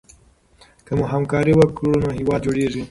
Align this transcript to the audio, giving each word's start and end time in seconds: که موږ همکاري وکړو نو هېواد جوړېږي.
که 0.85 0.91
موږ 0.97 1.07
همکاري 1.13 1.53
وکړو 1.55 1.93
نو 2.03 2.07
هېواد 2.17 2.39
جوړېږي. 2.45 2.79